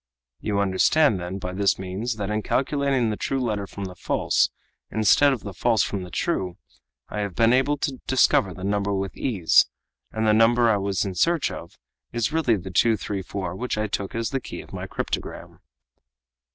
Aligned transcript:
"You 0.39 0.59
understand, 0.59 1.19
then, 1.19 1.37
by 1.37 1.53
this 1.53 1.77
means, 1.77 2.15
that 2.15 2.31
in 2.31 2.41
calculating 2.41 3.11
the 3.11 3.15
true 3.15 3.39
letter 3.39 3.67
from 3.67 3.83
the 3.85 3.93
false, 3.93 4.49
instead 4.89 5.31
of 5.31 5.41
the 5.41 5.53
false 5.53 5.83
from 5.83 6.01
the 6.01 6.09
true, 6.09 6.57
I 7.09 7.19
have 7.19 7.35
been 7.35 7.53
able 7.53 7.77
to 7.77 7.99
discover 8.07 8.51
the 8.51 8.63
number 8.63 8.95
with 8.95 9.15
ease; 9.15 9.67
and 10.11 10.25
the 10.25 10.33
number 10.33 10.71
I 10.71 10.77
was 10.77 11.05
in 11.05 11.13
search 11.13 11.51
of 11.51 11.77
is 12.11 12.33
really 12.33 12.55
the 12.55 12.71
234 12.71 13.55
which 13.55 13.77
I 13.77 13.85
took 13.85 14.15
as 14.15 14.31
the 14.31 14.41
key 14.41 14.61
of 14.61 14.73
my 14.73 14.87
cryptogram." 14.87 15.59